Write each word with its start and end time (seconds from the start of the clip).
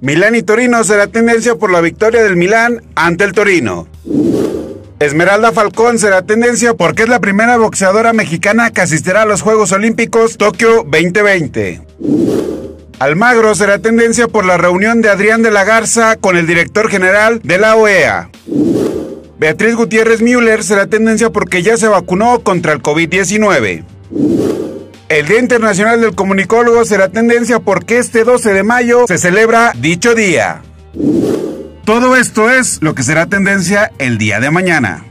Milán 0.00 0.34
y 0.34 0.42
Torino 0.42 0.82
será 0.84 1.06
tendencia 1.08 1.56
por 1.56 1.70
la 1.70 1.82
victoria 1.82 2.22
del 2.22 2.36
Milán 2.36 2.82
ante 2.94 3.24
el 3.24 3.32
Torino. 3.32 3.88
Esmeralda 5.00 5.52
Falcón 5.52 5.98
será 5.98 6.22
tendencia 6.22 6.72
porque 6.72 7.02
es 7.02 7.10
la 7.10 7.20
primera 7.20 7.58
boxeadora 7.58 8.14
mexicana 8.14 8.70
que 8.70 8.80
asistirá 8.80 9.22
a 9.22 9.26
los 9.26 9.42
Juegos 9.42 9.72
Olímpicos 9.72 10.38
Tokio 10.38 10.84
2020. 10.84 11.82
Almagro 12.98 13.54
será 13.54 13.80
tendencia 13.80 14.28
por 14.28 14.46
la 14.46 14.56
reunión 14.56 15.02
de 15.02 15.10
Adrián 15.10 15.42
de 15.42 15.50
la 15.50 15.64
Garza 15.64 16.16
con 16.16 16.38
el 16.38 16.46
director 16.46 16.88
general 16.88 17.40
de 17.42 17.58
la 17.58 17.76
OEA. 17.76 18.30
Beatriz 19.38 19.74
Gutiérrez 19.74 20.22
Müller 20.22 20.64
será 20.64 20.86
tendencia 20.86 21.30
porque 21.30 21.62
ya 21.62 21.76
se 21.76 21.88
vacunó 21.88 22.40
contra 22.40 22.72
el 22.72 22.82
COVID-19. 22.82 23.84
El 25.08 25.26
Día 25.26 25.38
Internacional 25.38 26.00
del 26.00 26.14
Comunicólogo 26.14 26.84
será 26.86 27.10
tendencia 27.10 27.60
porque 27.60 27.98
este 27.98 28.24
12 28.24 28.54
de 28.54 28.62
mayo 28.62 29.06
se 29.06 29.18
celebra 29.18 29.72
dicho 29.76 30.14
día. 30.14 30.62
Todo 31.84 32.16
esto 32.16 32.50
es 32.50 32.78
lo 32.80 32.94
que 32.94 33.02
será 33.02 33.26
tendencia 33.26 33.92
el 33.98 34.16
día 34.16 34.40
de 34.40 34.50
mañana. 34.50 35.04